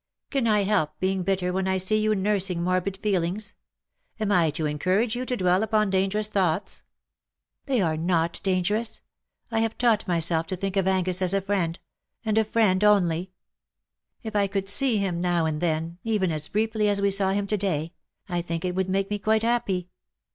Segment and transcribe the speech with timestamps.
[0.31, 3.53] "Can I help being bitter wdien I see you nursing morbid feelings?
[4.19, 6.81] Am I to encourage you to dwell upon dangerous thoughts
[7.67, 9.03] ?""They are not dangerous.
[9.51, 11.77] I have taught myself to think of Angus as a friend—
[12.25, 12.97] and a friend onlv.
[12.97, 13.09] WE DRAW NIGH
[14.23, 17.11] THEE." 201 If I could see him now and then— even as briefly as we
[17.11, 17.93] saw him to day—
[18.27, 19.89] I think it would make me quite happy."